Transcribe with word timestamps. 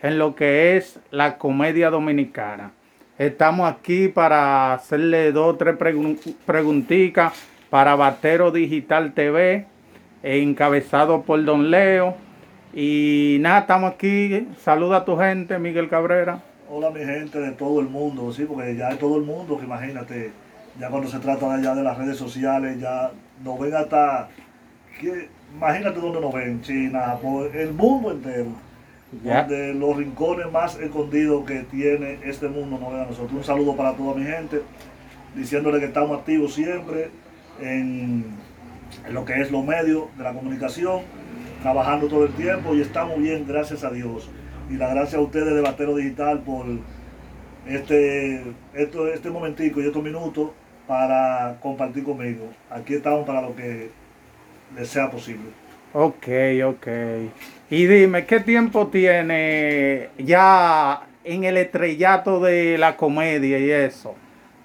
en 0.00 0.18
lo 0.18 0.34
que 0.34 0.76
es 0.76 1.00
la 1.10 1.38
comedia 1.38 1.90
dominicana. 1.90 2.72
Estamos 3.18 3.70
aquí 3.70 4.08
para 4.08 4.74
hacerle 4.74 5.32
dos 5.32 5.54
o 5.54 5.56
tres 5.56 5.76
preguntitas 6.46 7.32
para 7.70 7.96
Batero 7.96 8.50
Digital 8.50 9.12
TV, 9.12 9.66
encabezado 10.22 11.22
por 11.22 11.44
Don 11.44 11.70
Leo. 11.70 12.14
Y 12.72 13.38
nada, 13.40 13.60
estamos 13.60 13.92
aquí. 13.92 14.46
Saluda 14.58 14.98
a 14.98 15.04
tu 15.04 15.16
gente, 15.16 15.58
Miguel 15.58 15.88
Cabrera. 15.88 16.42
Hola 16.70 16.90
mi 16.90 17.00
gente 17.00 17.40
de 17.40 17.52
todo 17.52 17.80
el 17.80 17.88
mundo, 17.88 18.30
sí, 18.30 18.44
porque 18.44 18.76
ya 18.76 18.90
es 18.90 18.98
todo 18.98 19.16
el 19.16 19.22
mundo, 19.22 19.56
que 19.58 19.64
imagínate, 19.64 20.32
ya 20.78 20.90
cuando 20.90 21.08
se 21.08 21.18
trata 21.18 21.48
de 21.48 21.54
allá 21.54 21.74
de 21.74 21.82
las 21.82 21.96
redes 21.96 22.18
sociales, 22.18 22.78
ya 22.78 23.10
nos 23.42 23.58
ven 23.58 23.74
hasta, 23.74 24.28
imagínate 25.56 25.98
dónde 25.98 26.20
nos 26.20 26.34
ven, 26.34 26.60
China, 26.60 27.16
por 27.22 27.56
el 27.56 27.72
mundo 27.72 28.10
entero, 28.10 28.52
donde 29.12 29.74
los 29.74 29.96
rincones 29.96 30.50
más 30.52 30.78
escondidos 30.78 31.44
que 31.46 31.60
tiene 31.60 32.18
este 32.24 32.48
mundo 32.48 32.78
nos 32.78 32.92
ven 32.92 33.02
a 33.02 33.06
nosotros. 33.06 33.32
Un 33.32 33.44
saludo 33.44 33.76
para 33.76 33.94
toda 33.94 34.14
mi 34.14 34.24
gente, 34.24 34.62
diciéndole 35.34 35.80
que 35.80 35.86
estamos 35.86 36.18
activos 36.18 36.54
siempre 36.54 37.10
en, 37.60 38.24
en 39.06 39.14
lo 39.14 39.24
que 39.24 39.40
es 39.40 39.50
los 39.50 39.64
medios 39.64 40.04
de 40.16 40.24
la 40.24 40.32
comunicación, 40.32 41.02
trabajando 41.62 42.08
todo 42.08 42.24
el 42.24 42.32
tiempo 42.34 42.74
y 42.74 42.82
estamos 42.82 43.18
bien, 43.18 43.46
gracias 43.46 43.84
a 43.84 43.90
Dios 43.90 44.30
y 44.70 44.74
la 44.74 44.88
gracias 44.88 45.14
a 45.14 45.20
ustedes 45.20 45.54
de 45.54 45.60
Batero 45.60 45.96
Digital 45.96 46.40
por 46.40 46.66
este, 47.66 48.42
esto, 48.74 49.08
este 49.08 49.30
momentico 49.30 49.80
y 49.80 49.86
estos 49.86 50.02
minutos 50.02 50.50
para 50.86 51.58
compartir 51.60 52.04
conmigo. 52.04 52.46
Aquí 52.70 52.94
estamos 52.94 53.26
para 53.26 53.42
lo 53.42 53.54
que 53.54 53.90
les 54.76 54.88
sea 54.88 55.10
posible. 55.10 55.67
Ok, 55.92 56.28
ok. 56.64 56.86
Y 57.70 57.86
dime, 57.86 58.26
¿qué 58.26 58.40
tiempo 58.40 58.88
tiene 58.88 60.10
ya 60.18 61.02
en 61.24 61.44
el 61.44 61.56
estrellato 61.56 62.40
de 62.40 62.78
la 62.78 62.96
comedia 62.96 63.58
y 63.58 63.70
eso? 63.70 64.14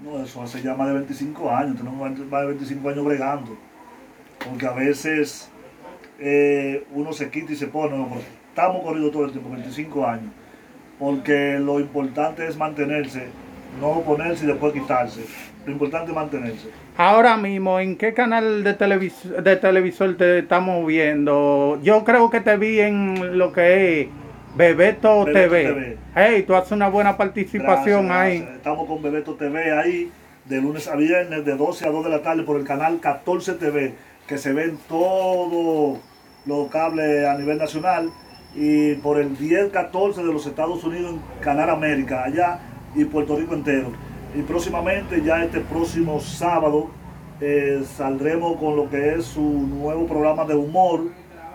No, 0.01 0.21
eso 0.21 0.41
hace 0.41 0.61
ya 0.61 0.75
más 0.75 0.87
de 0.87 0.93
25 0.95 1.49
años, 1.49 1.77
tenemos 1.77 1.99
más 2.29 2.41
de 2.41 2.47
25 2.47 2.89
años 2.89 3.05
bregando. 3.05 3.57
Porque 4.45 4.65
a 4.65 4.71
veces 4.71 5.49
eh, 6.19 6.85
uno 6.91 7.13
se 7.13 7.29
quita 7.29 7.53
y 7.53 7.55
se 7.55 7.67
pone, 7.67 7.97
no, 7.97 8.09
estamos 8.49 8.83
corriendo 8.83 9.11
todo 9.11 9.25
el 9.25 9.31
tiempo, 9.31 9.49
25 9.49 10.05
años, 10.05 10.31
porque 10.99 11.57
lo 11.59 11.79
importante 11.79 12.45
es 12.47 12.57
mantenerse, 12.57 13.27
no 13.79 14.01
ponerse 14.01 14.45
y 14.45 14.47
después 14.47 14.73
quitarse. 14.73 15.25
Lo 15.65 15.71
importante 15.71 16.11
es 16.11 16.15
mantenerse. 16.15 16.69
Ahora 16.97 17.37
mismo, 17.37 17.79
¿en 17.79 17.95
qué 17.95 18.13
canal 18.13 18.63
de, 18.63 18.73
de 18.73 19.55
televisor 19.55 20.17
te 20.17 20.39
estamos 20.39 20.85
viendo? 20.85 21.79
Yo 21.81 22.03
creo 22.03 22.29
que 22.29 22.41
te 22.41 22.57
vi 22.57 22.79
en 22.79 23.37
lo 23.37 23.53
que 23.53 24.01
es 24.01 24.07
Bebeto, 24.55 25.25
TV. 25.25 25.97
Hey, 26.13 26.43
tú 26.45 26.53
haces 26.55 26.73
una 26.73 26.89
buena 26.89 27.17
participación 27.17 28.11
ahí. 28.11 28.47
Estamos 28.55 28.87
con 28.87 29.01
Bebeto 29.01 29.33
TV 29.33 29.71
ahí, 29.71 30.11
de 30.45 30.61
lunes 30.61 30.87
a 30.87 30.95
viernes, 30.95 31.45
de 31.45 31.55
12 31.55 31.87
a 31.87 31.89
2 31.91 32.03
de 32.03 32.09
la 32.11 32.21
tarde, 32.21 32.43
por 32.43 32.59
el 32.59 32.65
canal 32.65 32.99
14 32.99 33.53
TV, 33.53 33.95
que 34.27 34.37
se 34.37 34.53
ven 34.53 34.77
todos 34.87 35.99
los 36.45 36.69
cables 36.69 37.25
a 37.25 37.35
nivel 37.37 37.57
nacional 37.57 38.11
y 38.55 38.95
por 38.95 39.19
el 39.19 39.35
10-14 39.37 40.15
de 40.17 40.31
los 40.31 40.45
Estados 40.45 40.83
Unidos 40.83 41.13
en 41.13 41.41
Canal 41.41 41.71
América, 41.71 42.23
allá 42.23 42.59
y 42.95 43.05
Puerto 43.05 43.35
Rico 43.35 43.53
entero. 43.53 43.91
Y 44.35 44.41
próximamente, 44.41 45.21
ya 45.21 45.43
este 45.43 45.59
próximo 45.59 46.19
sábado, 46.19 46.89
eh, 47.39 47.83
saldremos 47.97 48.57
con 48.57 48.75
lo 48.75 48.89
que 48.89 49.15
es 49.15 49.25
su 49.25 49.41
nuevo 49.41 50.05
programa 50.07 50.45
de 50.45 50.55
humor 50.55 51.09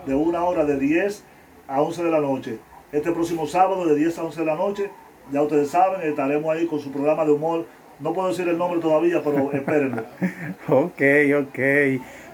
de 0.05 0.15
una 0.15 0.43
hora 0.43 0.65
de 0.65 0.77
10 0.77 1.23
a 1.67 1.81
11 1.81 2.03
de 2.03 2.11
la 2.11 2.19
noche. 2.19 2.59
Este 2.91 3.11
próximo 3.11 3.47
sábado 3.47 3.85
de 3.85 3.95
10 3.95 4.19
a 4.19 4.23
11 4.23 4.39
de 4.39 4.45
la 4.45 4.55
noche, 4.55 4.91
ya 5.31 5.41
ustedes 5.41 5.69
saben, 5.69 6.01
estaremos 6.07 6.55
ahí 6.55 6.65
con 6.65 6.79
su 6.79 6.91
programa 6.91 7.25
de 7.25 7.31
humor. 7.31 7.65
No 7.99 8.13
puedo 8.13 8.29
decir 8.29 8.47
el 8.47 8.57
nombre 8.57 8.79
todavía, 8.79 9.21
pero 9.23 9.51
espérenlo. 9.53 10.03
ok, 10.67 11.01
ok. 11.41 11.59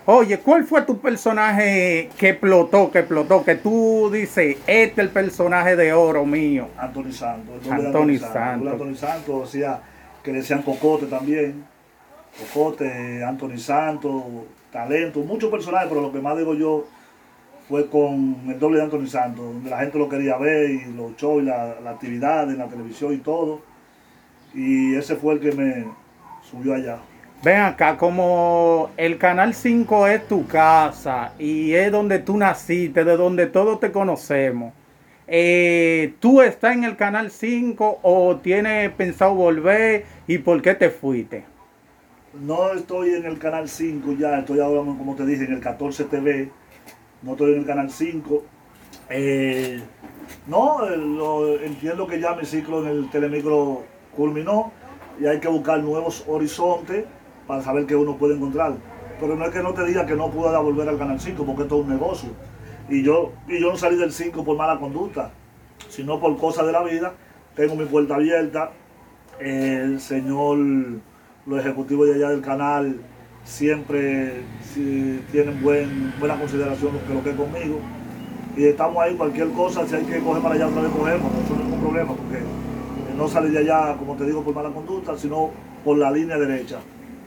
Oye, 0.08 0.40
¿cuál 0.40 0.66
fue 0.66 0.84
tu 0.84 1.00
personaje 1.00 2.10
que 2.20 2.30
explotó, 2.30 2.92
que 2.92 3.00
explotó, 3.00 3.44
que 3.44 3.56
tú 3.56 4.12
dices, 4.14 4.58
este 4.68 4.92
es 4.92 4.98
el 5.00 5.10
personaje 5.10 5.76
de 5.76 5.94
oro 5.94 6.28
mío? 6.28 6.68
Anthony 6.78 7.12
Santos. 7.12 7.56
Anthony 7.68 8.20
Santos. 8.20 8.72
Anthony 8.72 8.96
Santos 8.96 9.52
decía 9.52 9.82
que 10.22 10.32
le 10.32 10.38
decían 10.40 10.62
Cocote 10.62 11.08
también. 11.08 11.66
Cocote, 12.38 13.24
Anthony 13.24 13.58
Santos, 13.58 14.24
talento, 14.72 15.22
muchos 15.22 15.50
personajes, 15.50 15.90
pero 15.90 16.02
lo 16.02 16.12
que 16.12 16.20
más 16.20 16.38
digo 16.38 16.54
yo 16.54 16.86
fue 17.68 17.90
con 17.90 18.44
el 18.48 18.60
doble 18.60 18.78
de 18.78 18.84
Anthony 18.84 19.08
Santos, 19.08 19.44
donde 19.44 19.72
la 19.72 19.80
gente 19.80 19.98
lo 19.98 20.08
quería 20.08 20.38
ver 20.38 20.70
y 20.70 20.86
los 20.94 21.16
shows 21.16 21.42
y 21.42 21.48
la, 21.48 21.80
la 21.84 21.92
actividad 21.92 22.48
en 22.52 22.60
la 22.60 22.68
televisión 22.68 23.12
y 23.12 23.18
todo. 23.18 23.62
Y 24.54 24.94
ese 24.94 25.16
fue 25.16 25.34
el 25.34 25.40
que 25.40 25.52
me 25.52 25.88
subió 26.44 26.76
allá. 26.76 27.00
Ven 27.44 27.62
acá, 27.62 27.98
como 27.98 28.90
el 28.98 29.18
Canal 29.18 29.54
5 29.54 30.08
es 30.08 30.28
tu 30.28 30.48
casa 30.48 31.34
y 31.38 31.74
es 31.74 31.92
donde 31.92 32.20
tú 32.20 32.38
naciste, 32.38 33.04
de 33.04 33.18
donde 33.18 33.46
todos 33.46 33.80
te 33.80 33.92
conocemos. 33.92 34.74
Eh, 35.28 36.14
¿Tú 36.20 36.42
estás 36.42 36.76
en 36.76 36.84
el 36.84 36.96
Canal 36.96 37.32
5 37.32 38.00
o 38.02 38.38
tienes 38.38 38.92
pensado 38.92 39.36
volver 39.36 40.06
y 40.28 40.40
por 40.40 40.62
qué 40.62 40.76
te 40.76 40.90
fuiste? 40.90 41.46
No 42.42 42.74
estoy 42.74 43.14
en 43.14 43.26
el 43.26 43.38
Canal 43.38 43.70
5 43.70 44.14
ya, 44.14 44.40
estoy 44.40 44.60
ahora, 44.60 44.80
como 44.80 45.16
te 45.16 45.26
dije, 45.26 45.46
en 45.46 45.54
el 45.54 45.62
14 45.62 46.06
TV. 46.06 46.50
No 47.22 47.32
estoy 47.32 47.54
en 47.54 47.60
el 47.60 47.66
Canal 47.66 47.90
5. 47.90 48.44
Eh, 49.10 49.80
no, 50.48 50.88
entiendo 51.60 52.08
que 52.08 52.20
ya 52.20 52.36
mi 52.36 52.46
ciclo 52.46 52.84
en 52.84 52.90
el 52.90 53.10
telemicro 53.10 53.84
culminó 54.16 54.72
y 55.20 55.26
hay 55.26 55.40
que 55.40 55.48
buscar 55.48 55.80
nuevos 55.80 56.24
horizontes 56.28 57.06
para 57.48 57.62
saber 57.62 57.86
qué 57.86 57.96
uno 57.96 58.18
puede 58.18 58.36
encontrar. 58.36 58.74
Pero 59.20 59.36
no 59.36 59.46
es 59.46 59.52
que 59.52 59.64
no 59.64 59.74
te 59.74 59.86
diga 59.86 60.06
que 60.06 60.16
no 60.16 60.30
pueda 60.30 60.60
volver 60.60 60.90
al 60.90 60.98
Canal 60.98 61.20
5, 61.20 61.46
porque 61.46 61.64
esto 61.64 61.76
es 61.78 61.84
un 61.84 61.90
negocio. 61.90 62.30
Y 62.90 63.04
yo, 63.04 63.32
y 63.48 63.60
yo 63.60 63.72
no 63.72 63.78
salí 63.78 63.96
del 63.96 64.12
5 64.12 64.44
por 64.44 64.58
mala 64.58 64.80
conducta, 64.80 65.32
sino 65.90 66.20
por 66.20 66.38
cosas 66.38 66.66
de 66.66 66.72
la 66.72 66.84
vida. 66.84 67.14
Tengo 67.56 67.76
mi 67.76 67.86
puerta 67.86 68.16
abierta. 68.16 68.72
El 69.40 70.00
señor, 70.00 70.58
los 71.46 71.60
ejecutivos 71.60 72.08
de 72.08 72.16
allá 72.16 72.30
del 72.30 72.42
canal, 72.42 73.00
siempre 73.44 74.42
tienen 75.32 75.62
buen, 75.62 76.14
buena 76.20 76.38
consideración 76.38 76.92
que 77.08 77.14
lo 77.14 77.24
que 77.24 77.30
es 77.30 77.36
conmigo. 77.36 77.80
Y 78.58 78.66
estamos 78.66 79.04
ahí, 79.04 79.16
cualquier 79.16 79.50
cosa, 79.50 79.86
si 79.88 79.96
hay 79.96 80.04
que 80.04 80.20
coger 80.20 80.42
para 80.42 80.56
allá, 80.56 80.68
otra 80.68 80.82
vez 80.82 80.92
cogemos, 80.92 81.32
no 81.32 81.40
es 81.40 81.64
ningún 81.64 81.80
problema, 81.82 82.14
porque 82.14 82.40
no 83.18 83.28
salí 83.28 83.50
de 83.50 83.60
allá, 83.60 83.96
como 83.98 84.16
te 84.16 84.26
digo, 84.26 84.44
por 84.44 84.56
mala 84.56 84.70
conducta, 84.70 85.18
sino 85.18 85.52
por 85.84 85.98
la 85.98 86.12
línea 86.12 86.38
derecha. 86.38 86.80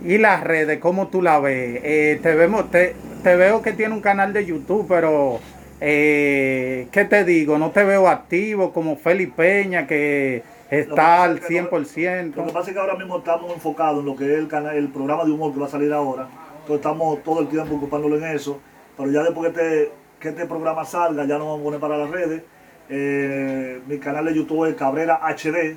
Y 0.05 0.19
las 0.19 0.45
redes, 0.45 0.79
¿cómo 0.79 1.09
tú 1.09 1.23
la 1.23 1.41
ves? 1.41 1.81
Eh, 1.83 2.21
te, 2.23 2.35
vemos, 2.35 2.71
te, 2.71 2.95
veo 3.25 3.63
que 3.63 3.73
tiene 3.73 3.95
un 3.95 4.01
canal 4.01 4.33
de 4.33 4.47
YouTube, 4.47 4.87
pero 4.89 5.41
eh, 5.81 6.87
¿qué 6.93 7.05
te 7.05 7.25
digo? 7.25 7.59
No 7.59 7.73
te 7.73 7.85
veo 7.85 8.07
activo 8.07 8.73
como 8.73 8.97
Felipe 8.97 9.35
Peña, 9.37 9.89
que 9.89 10.45
está 10.71 11.25
al 11.25 11.41
100%. 11.41 12.37
lo 12.37 12.47
que 12.47 12.53
pasa 12.53 12.71
es 12.71 12.75
que 12.75 12.81
ahora 12.81 12.95
mismo 12.95 13.19
estamos 13.19 13.53
enfocados 13.53 14.01
en 14.01 14.07
lo 14.07 14.15
que 14.15 14.33
es 14.33 14.39
el, 14.39 14.47
canal, 14.47 14.77
el 14.77 14.89
programa 14.89 15.25
de 15.25 15.33
humor 15.33 15.53
que 15.53 15.59
va 15.59 15.67
a 15.67 15.71
salir 15.71 15.93
ahora. 15.93 16.29
Entonces 16.61 16.77
estamos 16.77 17.23
todo 17.25 17.41
el 17.41 17.49
tiempo 17.49 17.75
ocupándolo 17.75 18.17
en 18.19 18.25
eso. 18.25 18.61
Pero 18.97 19.11
ya 19.11 19.23
después 19.25 19.53
que 19.53 19.61
este, 19.61 19.93
que 20.21 20.29
este 20.29 20.47
programa 20.47 20.85
salga, 20.85 21.25
ya 21.25 21.39
nos 21.39 21.47
vamos 21.49 21.61
a 21.61 21.65
poner 21.65 21.81
para 21.81 21.99
las 21.99 22.11
redes. 22.11 22.43
Eh, 22.89 23.81
mi 23.87 23.99
canal 23.99 24.27
de 24.27 24.35
YouTube 24.35 24.67
es 24.67 24.75
Cabrera 24.77 25.21
HD. 25.23 25.77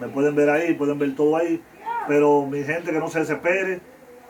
Me 0.00 0.08
pueden 0.08 0.34
ver 0.34 0.48
ahí, 0.48 0.74
pueden 0.74 0.98
ver 0.98 1.14
todo 1.14 1.36
ahí. 1.36 1.60
Pero 2.06 2.46
mi 2.46 2.62
gente 2.62 2.92
que 2.92 2.98
no 2.98 3.08
se 3.08 3.20
desespere, 3.20 3.80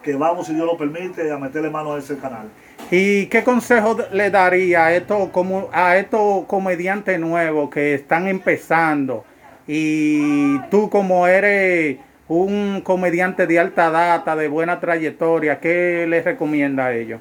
que 0.02 0.14
vamos, 0.14 0.46
si 0.46 0.54
Dios 0.54 0.66
lo 0.66 0.76
permite, 0.76 1.30
a 1.32 1.38
meterle 1.38 1.70
mano 1.70 1.94
a 1.94 1.98
ese 1.98 2.16
canal. 2.18 2.48
¿Y 2.90 3.26
qué 3.26 3.42
consejo 3.42 3.96
le 4.12 4.30
daría 4.30 4.86
a 4.86 4.94
estos, 4.94 5.30
como, 5.30 5.68
a 5.72 5.96
estos 5.96 6.44
comediantes 6.44 7.18
nuevos 7.18 7.70
que 7.70 7.94
están 7.94 8.28
empezando? 8.28 9.24
Y 9.66 10.58
tú 10.70 10.90
como 10.90 11.26
eres 11.26 11.98
un 12.28 12.82
comediante 12.82 13.46
de 13.46 13.58
alta 13.58 13.90
data, 13.90 14.36
de 14.36 14.48
buena 14.48 14.78
trayectoria, 14.78 15.58
¿qué 15.58 16.06
les 16.08 16.24
recomienda 16.24 16.86
a 16.86 16.94
ellos? 16.94 17.20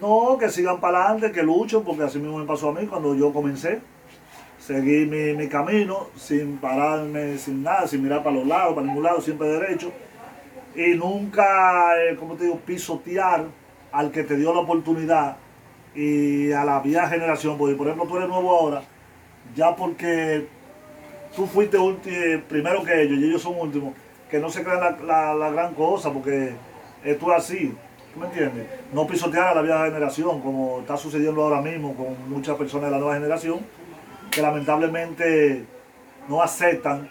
No, 0.00 0.36
que 0.38 0.48
sigan 0.48 0.80
para 0.80 1.06
adelante, 1.06 1.32
que 1.32 1.42
luchen, 1.42 1.82
porque 1.82 2.04
así 2.04 2.18
mismo 2.18 2.38
me 2.38 2.46
pasó 2.46 2.68
a 2.68 2.72
mí 2.72 2.86
cuando 2.86 3.14
yo 3.14 3.32
comencé 3.32 3.80
seguí 4.70 5.04
mi, 5.04 5.48
camino 5.48 6.10
sin 6.14 6.58
pararme, 6.58 7.36
sin 7.38 7.64
nada, 7.64 7.88
sin 7.88 8.04
mirar 8.04 8.22
para 8.22 8.36
los 8.36 8.46
lados, 8.46 8.74
para 8.74 8.86
ningún 8.86 9.02
lado, 9.02 9.20
siempre 9.20 9.48
derecho. 9.48 9.90
Y 10.76 10.94
nunca, 10.94 12.00
eh, 12.00 12.14
como 12.14 12.36
te 12.36 12.44
digo, 12.44 12.60
pisotear 12.64 13.46
al 13.90 14.12
que 14.12 14.22
te 14.22 14.36
dio 14.36 14.54
la 14.54 14.60
oportunidad 14.60 15.38
y 15.92 16.52
a 16.52 16.64
la 16.64 16.78
vieja 16.78 17.08
generación. 17.08 17.58
Porque, 17.58 17.74
por 17.74 17.88
ejemplo, 17.88 18.06
tú 18.06 18.16
eres 18.16 18.28
nuevo 18.28 18.56
ahora, 18.56 18.82
ya 19.56 19.74
porque 19.74 20.46
tú 21.34 21.46
fuiste 21.46 21.76
primero 22.48 22.84
que 22.84 23.02
ellos 23.02 23.18
y 23.18 23.24
ellos 23.24 23.42
son 23.42 23.58
últimos, 23.58 23.94
que 24.30 24.38
no 24.38 24.50
se 24.50 24.62
crean 24.62 25.04
la, 25.04 25.50
gran 25.50 25.74
cosa, 25.74 26.12
porque 26.12 26.52
esto 27.04 27.32
es 27.32 27.36
así. 27.36 27.74
¿Tú 28.14 28.20
me 28.20 28.26
entiendes? 28.26 28.66
No 28.92 29.04
pisotear 29.04 29.48
a 29.48 29.54
la 29.56 29.62
vieja 29.62 29.84
generación, 29.86 30.40
como 30.40 30.78
está 30.80 30.96
sucediendo 30.96 31.42
ahora 31.42 31.60
mismo 31.60 31.92
con 31.94 32.30
muchas 32.30 32.56
personas 32.56 32.86
de 32.86 32.92
la 32.92 32.98
nueva 32.98 33.14
generación 33.14 33.79
que 34.30 34.42
lamentablemente 34.42 35.64
no 36.28 36.42
aceptan 36.42 37.08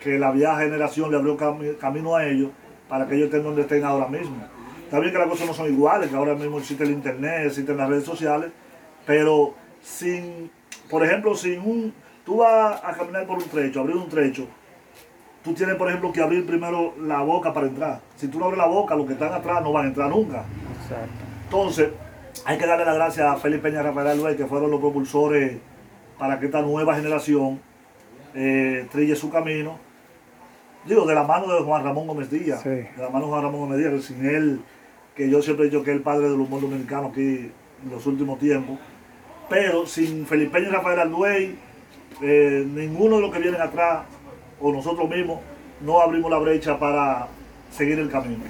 que 0.00 0.18
la 0.18 0.30
vieja 0.30 0.58
generación 0.58 1.10
le 1.10 1.16
abrió 1.16 1.36
camino 1.78 2.16
a 2.16 2.26
ellos 2.26 2.50
para 2.88 3.06
que 3.06 3.16
ellos 3.16 3.26
estén 3.26 3.42
donde 3.42 3.62
estén 3.62 3.84
ahora 3.84 4.08
mismo. 4.08 4.36
Está 4.84 4.98
bien 5.00 5.12
que 5.12 5.18
las 5.18 5.28
cosas 5.28 5.46
no 5.46 5.54
son 5.54 5.72
iguales, 5.72 6.10
que 6.10 6.16
ahora 6.16 6.34
mismo 6.34 6.58
existe 6.58 6.84
el 6.84 6.90
internet, 6.90 7.46
existen 7.46 7.76
las 7.76 7.88
redes 7.88 8.04
sociales, 8.04 8.50
pero 9.06 9.54
sin, 9.82 10.50
por 10.88 11.04
ejemplo, 11.04 11.34
sin 11.34 11.60
un, 11.60 11.94
tú 12.24 12.38
vas 12.38 12.80
a 12.82 12.92
caminar 12.92 13.26
por 13.26 13.38
un 13.38 13.48
trecho, 13.48 13.80
abrir 13.80 13.96
un 13.96 14.08
trecho, 14.08 14.46
tú 15.42 15.52
tienes, 15.52 15.74
por 15.76 15.88
ejemplo, 15.88 16.12
que 16.12 16.22
abrir 16.22 16.46
primero 16.46 16.94
la 17.00 17.22
boca 17.22 17.52
para 17.52 17.66
entrar. 17.66 18.00
Si 18.16 18.28
tú 18.28 18.38
no 18.38 18.46
abres 18.46 18.58
la 18.58 18.66
boca, 18.66 18.94
los 18.94 19.06
que 19.06 19.14
están 19.14 19.32
atrás 19.32 19.62
no 19.62 19.72
van 19.72 19.86
a 19.86 19.88
entrar 19.88 20.10
nunca. 20.10 20.44
Exacto. 20.82 21.12
Entonces, 21.44 21.90
hay 22.44 22.58
que 22.58 22.66
darle 22.66 22.84
las 22.84 22.94
gracias 22.94 23.26
a 23.26 23.36
Felipe 23.36 23.70
Peña 23.70 23.82
Rafael 23.82 24.18
Luis, 24.18 24.36
que 24.36 24.46
fueron 24.46 24.70
los 24.70 24.80
propulsores 24.80 25.58
para 26.18 26.38
que 26.38 26.46
esta 26.46 26.62
nueva 26.62 26.94
generación 26.94 27.60
eh, 28.34 28.86
trille 28.90 29.16
su 29.16 29.30
camino. 29.30 29.78
Digo, 30.86 31.06
de 31.06 31.14
la 31.14 31.24
mano 31.24 31.52
de 31.54 31.62
Juan 31.62 31.82
Ramón 31.82 32.06
Gómez 32.06 32.30
Díaz. 32.30 32.62
De 32.64 32.90
la 32.98 33.08
mano 33.08 33.26
de 33.26 33.30
Juan 33.30 33.42
Ramón 33.42 33.60
Gómez 33.62 33.78
Díaz, 33.78 34.04
sin 34.04 34.26
él, 34.26 34.60
que 35.14 35.30
yo 35.30 35.40
siempre 35.40 35.66
he 35.66 35.70
dicho 35.70 35.82
que 35.82 35.90
es 35.90 35.96
el 35.96 36.02
padre 36.02 36.28
del 36.28 36.40
humor 36.40 36.60
dominicano 36.60 37.08
aquí 37.08 37.50
en 37.84 37.90
los 37.90 38.06
últimos 38.06 38.38
tiempos. 38.38 38.78
Pero 39.48 39.86
sin 39.86 40.26
Felipe 40.26 40.60
y 40.60 40.64
Rafael 40.64 41.00
Alduey, 41.00 41.56
eh, 42.22 42.66
ninguno 42.66 43.16
de 43.16 43.22
los 43.22 43.32
que 43.32 43.38
vienen 43.38 43.60
atrás, 43.60 44.04
o 44.60 44.72
nosotros 44.72 45.08
mismos, 45.08 45.40
no 45.80 46.00
abrimos 46.00 46.30
la 46.30 46.38
brecha 46.38 46.78
para 46.78 47.28
seguir 47.70 47.98
el 47.98 48.10
camino. 48.10 48.44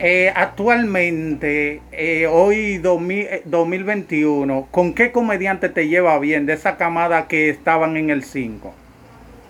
Eh, 0.00 0.32
actualmente, 0.34 1.80
eh, 1.92 2.26
hoy 2.26 2.78
2021, 2.78 4.66
¿con 4.72 4.92
qué 4.92 5.12
comediante 5.12 5.68
te 5.68 5.86
lleva 5.86 6.18
bien 6.18 6.46
de 6.46 6.54
esa 6.54 6.76
camada 6.76 7.28
que 7.28 7.48
estaban 7.48 7.96
en 7.96 8.10
el 8.10 8.24
5? 8.24 8.74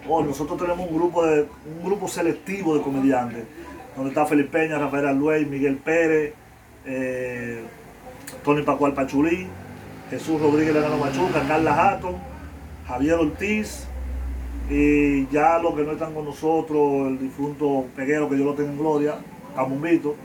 Oh, 0.06 0.22
nosotros 0.22 0.60
tenemos 0.60 0.86
un 0.86 0.94
grupo 0.94 1.24
de 1.24 1.46
un 1.78 1.82
grupo 1.82 2.06
selectivo 2.08 2.76
de 2.76 2.82
comediantes, 2.82 3.44
donde 3.96 4.10
está 4.10 4.26
Felipe 4.26 4.58
Peña, 4.58 4.78
Rafael 4.78 5.06
Alduey, 5.06 5.46
Miguel 5.46 5.78
Pérez, 5.78 6.34
eh, 6.84 7.62
Tony 8.44 8.60
Pacual 8.62 8.92
Pachulí, 8.92 9.46
Jesús 10.10 10.38
Rodríguez 10.38 10.74
Lagano 10.74 10.98
Machuca, 10.98 11.42
Carla 11.48 11.88
Hatton, 11.88 12.16
Javier 12.86 13.14
Ortiz, 13.14 13.88
y 14.68 15.26
ya 15.28 15.58
los 15.58 15.74
que 15.74 15.84
no 15.84 15.92
están 15.92 16.12
con 16.12 16.26
nosotros, 16.26 17.08
el 17.08 17.18
difunto 17.18 17.86
Peguero, 17.96 18.28
que 18.28 18.36
yo 18.36 18.44
lo 18.44 18.52
tengo 18.52 18.68
en 18.68 18.78
gloria, 18.78 19.14
Camumbito, 19.56 20.16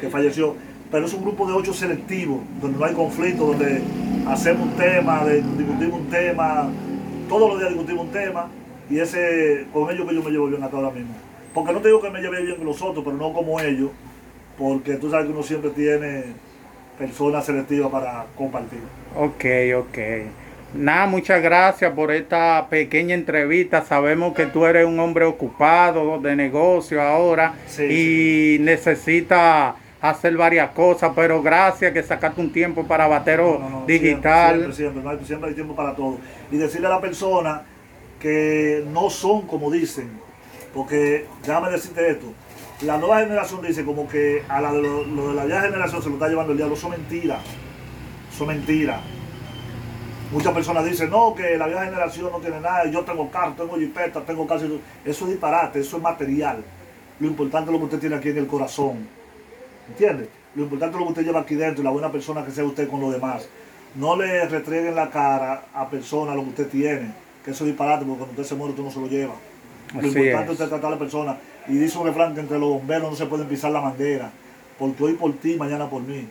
que 0.00 0.08
falleció. 0.08 0.54
Pero 0.90 1.06
es 1.06 1.14
un 1.14 1.22
grupo 1.22 1.46
de 1.46 1.52
ocho 1.52 1.72
selectivos, 1.72 2.40
donde 2.60 2.78
no 2.78 2.84
hay 2.84 2.94
conflicto, 2.94 3.46
donde 3.46 3.80
hacemos 4.28 4.68
un 4.68 4.76
tema, 4.76 5.24
discutimos 5.24 6.00
un 6.00 6.08
tema, 6.08 6.68
todos 7.28 7.50
los 7.50 7.58
días 7.58 7.70
discutimos 7.70 8.06
un 8.06 8.12
tema, 8.12 8.48
y 8.88 9.00
ese 9.00 9.66
con 9.72 9.90
ellos 9.90 10.08
que 10.08 10.14
yo 10.14 10.22
me 10.22 10.30
llevo 10.30 10.46
bien 10.46 10.62
hasta 10.62 10.76
ahora 10.76 10.90
mismo. 10.90 11.14
Porque 11.52 11.72
no 11.72 11.80
te 11.80 11.88
digo 11.88 12.00
que 12.00 12.10
me 12.10 12.20
lleve 12.20 12.42
bien 12.42 12.56
con 12.56 12.66
los 12.66 12.80
otros, 12.82 13.04
pero 13.04 13.16
no 13.16 13.32
como 13.32 13.58
ellos, 13.60 13.90
porque 14.56 14.94
tú 14.94 15.10
sabes 15.10 15.26
que 15.26 15.32
uno 15.32 15.42
siempre 15.42 15.70
tiene 15.70 16.24
personas 16.98 17.44
selectivas 17.44 17.90
para 17.90 18.26
compartir. 18.36 18.80
Ok, 19.16 19.44
ok. 19.76 19.98
Nada, 20.74 21.06
muchas 21.06 21.42
gracias 21.42 21.92
por 21.92 22.10
esta 22.10 22.66
pequeña 22.68 23.14
entrevista. 23.14 23.82
Sabemos 23.82 24.34
que 24.34 24.46
tú 24.46 24.66
eres 24.66 24.86
un 24.86 24.98
hombre 25.00 25.24
ocupado 25.24 26.18
de 26.20 26.36
negocio 26.36 27.00
ahora 27.00 27.54
y 27.78 28.58
necesitas 28.60 29.74
hacer 30.10 30.36
varias 30.36 30.70
cosas, 30.70 31.12
pero 31.14 31.42
gracias 31.42 31.92
que 31.92 32.02
sacaste 32.02 32.40
un 32.40 32.52
tiempo 32.52 32.84
para 32.84 33.06
Batero 33.06 33.84
Digital. 33.86 34.72
Siempre, 34.72 35.02
siempre, 35.02 35.26
siempre, 35.26 35.48
hay 35.50 35.54
tiempo 35.54 35.74
para 35.74 35.94
todo. 35.94 36.18
Y 36.50 36.56
decirle 36.56 36.86
a 36.86 36.90
la 36.90 37.00
persona 37.00 37.62
que 38.20 38.84
no 38.90 39.10
son 39.10 39.46
como 39.46 39.70
dicen, 39.70 40.10
porque 40.74 41.26
déjame 41.42 41.70
decirte 41.70 42.10
esto, 42.10 42.26
la 42.82 42.98
nueva 42.98 43.20
generación 43.20 43.62
dice 43.62 43.84
como 43.84 44.06
que 44.06 44.42
a 44.48 44.60
la 44.60 44.72
de 44.72 44.82
lo, 44.82 45.28
de 45.28 45.34
la 45.34 45.44
vieja 45.44 45.62
generación 45.62 46.02
se 46.02 46.08
lo 46.08 46.14
está 46.16 46.28
llevando 46.28 46.52
el 46.52 46.58
diablo, 46.58 46.76
son 46.76 46.90
mentiras, 46.90 47.40
son 48.36 48.48
mentiras. 48.48 49.00
Muchas 50.30 50.52
personas 50.52 50.84
dicen, 50.84 51.08
no, 51.08 51.34
que 51.34 51.56
la 51.56 51.66
vieja 51.66 51.84
generación 51.84 52.30
no 52.32 52.38
tiene 52.38 52.60
nada, 52.60 52.84
yo 52.90 53.02
tengo 53.04 53.30
carro, 53.30 53.52
tengo 53.52 53.76
jipeta, 53.76 54.20
tengo 54.22 54.46
casi... 54.46 54.66
Eso 55.04 55.24
es 55.24 55.30
disparate, 55.30 55.78
eso 55.78 55.96
es 55.96 56.02
material. 56.02 56.64
Lo 57.20 57.28
importante 57.28 57.70
es 57.70 57.72
lo 57.72 57.78
que 57.78 57.84
usted 57.84 58.00
tiene 58.00 58.16
aquí 58.16 58.30
en 58.30 58.38
el 58.38 58.46
corazón. 58.46 59.08
¿Entiende? 59.88 60.28
Lo 60.54 60.62
importante 60.62 60.96
es 60.96 61.00
lo 61.00 61.06
que 61.06 61.12
usted 61.12 61.24
lleva 61.24 61.40
aquí 61.40 61.54
dentro 61.54 61.82
y 61.82 61.84
la 61.84 61.90
buena 61.90 62.10
persona 62.10 62.44
que 62.44 62.50
sea 62.50 62.64
usted 62.64 62.88
con 62.88 63.00
los 63.00 63.12
demás. 63.12 63.48
No 63.94 64.16
le 64.16 64.46
retreguen 64.48 64.94
la 64.94 65.10
cara 65.10 65.66
a 65.74 65.88
personas 65.88 66.34
lo 66.34 66.42
que 66.42 66.48
usted 66.50 66.68
tiene, 66.68 67.12
que 67.44 67.50
eso 67.50 67.64
es 67.64 67.68
disparate, 67.68 68.04
porque 68.04 68.18
cuando 68.18 68.32
usted 68.32 68.44
se 68.44 68.54
muere 68.54 68.70
usted 68.70 68.84
no 68.84 68.90
se 68.90 69.00
lo 69.00 69.06
lleva. 69.06 69.34
Lo 69.94 70.06
importante 70.06 70.44
es 70.44 70.50
usted 70.50 70.68
tratar 70.68 70.88
a 70.88 70.94
la 70.94 70.98
persona. 70.98 71.38
Y 71.68 71.74
dice 71.76 71.98
un 71.98 72.06
refrán 72.06 72.34
que 72.34 72.40
entre 72.40 72.58
los 72.58 72.68
bomberos 72.68 73.10
no 73.10 73.16
se 73.16 73.26
pueden 73.26 73.46
pisar 73.48 73.70
la 73.72 73.80
manguera, 73.80 74.30
porque 74.78 75.02
hoy 75.04 75.12
por 75.14 75.32
ti, 75.34 75.56
mañana 75.56 75.88
por 75.88 76.02
mí. 76.02 76.28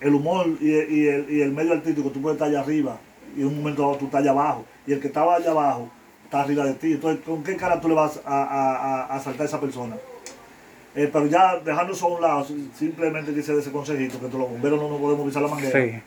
El 0.00 0.14
humor 0.14 0.46
y 0.60 0.72
el, 0.72 1.30
y 1.30 1.40
el 1.40 1.52
medio 1.52 1.72
artístico, 1.72 2.10
tú 2.10 2.20
puedes 2.20 2.36
estar 2.36 2.48
allá 2.48 2.60
arriba, 2.60 2.98
y 3.36 3.40
en 3.40 3.48
un 3.48 3.58
momento 3.58 3.96
tú 3.98 4.06
estás 4.06 4.20
allá 4.20 4.30
abajo. 4.30 4.64
Y 4.86 4.92
el 4.92 5.00
que 5.00 5.08
estaba 5.08 5.36
allá 5.36 5.50
abajo 5.50 5.88
está 6.24 6.42
arriba 6.42 6.64
de 6.64 6.74
ti. 6.74 6.92
Entonces, 6.92 7.24
¿con 7.24 7.42
qué 7.42 7.56
cara 7.56 7.80
tú 7.80 7.88
le 7.88 7.94
vas 7.94 8.20
a, 8.24 9.06
a, 9.14 9.20
saltar 9.20 9.42
a 9.42 9.48
esa 9.48 9.60
persona? 9.60 9.96
Eh, 10.94 11.10
pero 11.12 11.26
ya 11.26 11.58
dejando 11.58 11.92
eso 11.92 12.06
a 12.06 12.08
un 12.08 12.22
lado, 12.22 12.46
simplemente 12.78 13.32
dice 13.32 13.52
de 13.52 13.60
ese 13.60 13.72
consejito 13.72 14.18
que 14.18 14.24
los 14.26 14.50
bomberos 14.50 14.80
no 14.80 14.88
nos 14.88 15.00
podemos 15.00 15.26
pisar 15.26 15.42
la 15.42 15.48
manguera. 15.48 16.02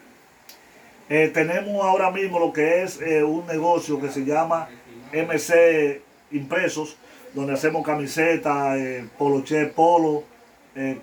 Eh, 1.09 1.31
tenemos 1.33 1.85
ahora 1.85 2.11
mismo 2.11 2.39
lo 2.39 2.51
que 2.51 2.83
es 2.83 3.01
eh, 3.01 3.23
un 3.23 3.45
negocio 3.47 3.99
que 3.99 4.09
se 4.09 4.25
llama 4.25 4.69
MC 5.11 6.01
Impresos, 6.31 6.97
donde 7.33 7.53
hacemos 7.53 7.85
camisetas, 7.85 8.77
poloche, 9.17 9.65
polo, 9.67 10.23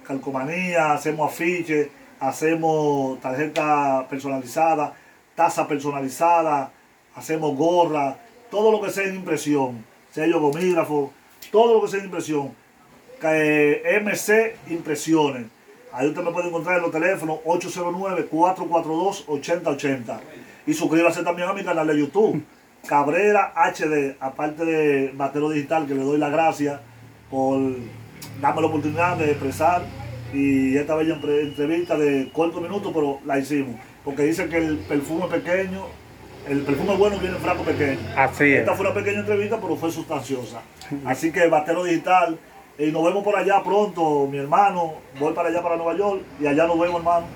calcomanía, 0.06 0.92
hacemos 0.92 1.32
afiches, 1.32 1.88
hacemos 2.20 3.20
tarjetas 3.20 4.04
personalizadas 4.06 4.92
taza 5.34 5.66
personalizada, 5.66 6.70
hacemos 7.14 7.56
gorra, 7.56 8.16
todo 8.50 8.70
lo 8.72 8.80
que 8.80 8.90
sea 8.90 9.04
en 9.04 9.16
impresión, 9.16 9.84
sello 10.10 10.40
gomígrafo, 10.40 11.12
todo 11.50 11.74
lo 11.74 11.82
que 11.82 11.88
sea 11.88 12.00
en 12.00 12.06
impresión. 12.06 12.54
Eh, 13.32 14.00
MC 14.02 14.56
Impresiones. 14.72 15.46
Ahí 15.92 16.08
usted 16.08 16.22
me 16.22 16.32
puede 16.32 16.48
encontrar 16.48 16.76
en 16.76 16.82
los 16.82 16.90
teléfonos 16.90 17.38
809-442-8080. 17.44 20.18
Y 20.66 20.74
suscríbase 20.74 21.22
también 21.22 21.48
a 21.48 21.52
mi 21.52 21.62
canal 21.62 21.86
de 21.86 21.96
YouTube, 21.98 22.42
Cabrera 22.86 23.52
HD, 23.54 24.16
aparte 24.18 24.64
de 24.64 25.12
Batero 25.14 25.50
Digital, 25.50 25.86
que 25.86 25.94
le 25.94 26.02
doy 26.02 26.18
la 26.18 26.30
gracia 26.30 26.80
por 27.30 27.60
darme 28.40 28.60
la 28.60 28.66
oportunidad 28.66 29.16
de 29.16 29.30
expresar 29.30 29.82
y 30.32 30.76
esta 30.76 30.96
bella 30.96 31.14
entrevista 31.14 31.96
de 31.96 32.28
corto 32.32 32.60
minuto, 32.60 32.92
pero 32.92 33.20
la 33.24 33.38
hicimos 33.38 33.76
porque 34.04 34.24
dice 34.24 34.48
que 34.48 34.58
el 34.58 34.76
perfume 34.76 35.26
pequeño, 35.28 35.86
el 36.46 36.60
perfume 36.60 36.94
bueno 36.96 37.18
viene 37.18 37.36
en 37.36 37.42
frasco 37.42 37.64
pequeño. 37.64 38.00
Así 38.14 38.52
es. 38.52 38.60
Esta 38.60 38.74
fue 38.74 38.86
una 38.86 38.94
pequeña 38.94 39.20
entrevista, 39.20 39.58
pero 39.60 39.76
fue 39.76 39.90
sustanciosa. 39.90 40.60
Así 41.06 41.32
que 41.32 41.48
Batero 41.48 41.84
Digital, 41.84 42.38
y 42.78 42.90
nos 42.90 43.04
vemos 43.04 43.22
por 43.22 43.36
allá 43.36 43.62
pronto, 43.62 44.26
mi 44.26 44.38
hermano. 44.38 44.94
Voy 45.18 45.32
para 45.32 45.48
allá, 45.48 45.62
para 45.62 45.76
Nueva 45.76 45.96
York, 45.96 46.22
y 46.40 46.46
allá 46.46 46.66
nos 46.66 46.78
vemos, 46.78 46.96
hermano. 46.96 47.26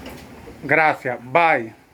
Gracias, 0.64 1.18
bye. 1.33 1.88